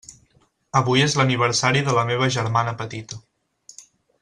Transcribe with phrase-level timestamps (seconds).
[0.79, 3.21] Avui és l'aniversari de la meva germana petita.